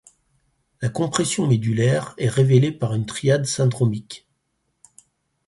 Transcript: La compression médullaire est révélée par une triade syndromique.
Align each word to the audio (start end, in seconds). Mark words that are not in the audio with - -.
La 0.81 0.89
compression 0.89 1.45
médullaire 1.45 2.15
est 2.17 2.27
révélée 2.27 2.71
par 2.71 2.95
une 2.95 3.05
triade 3.05 3.45
syndromique. 3.45 4.27